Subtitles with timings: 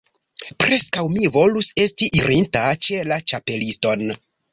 [0.61, 4.09] Preskaŭ mi volus esti irinta ĉe la Ĉapeliston.